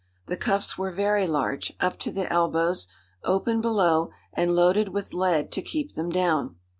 [0.25, 2.87] The cuffs were very large, up to the elbows,
[3.23, 6.55] open below, and loaded with lead to keep them down.